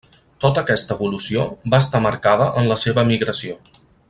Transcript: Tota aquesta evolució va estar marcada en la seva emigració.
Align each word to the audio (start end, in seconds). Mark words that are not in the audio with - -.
Tota 0.45 0.61
aquesta 0.61 0.95
evolució 0.97 1.45
va 1.75 1.81
estar 1.87 2.03
marcada 2.09 2.51
en 2.63 2.71
la 2.73 2.83
seva 2.87 3.05
emigració. 3.09 3.63